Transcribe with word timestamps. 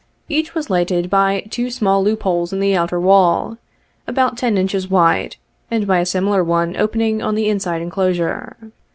Each 0.27 0.55
was 0.55 0.71
lighted 0.71 1.11
by 1.11 1.41
two 1.51 1.69
small 1.69 2.03
loop 2.03 2.23
holes 2.23 2.51
in 2.51 2.59
the 2.59 2.75
outer 2.75 2.99
wall, 2.99 3.59
about 4.07 4.35
ten 4.35 4.57
inches 4.57 4.89
wide, 4.89 5.35
and 5.69 5.85
by 5.85 5.99
a 5.99 6.07
similar 6.07 6.43
one 6.43 6.75
opening 6.75 7.21
on 7.21 7.35
the 7.35 7.47
inside 7.47 7.83
enclosure. 7.83 8.57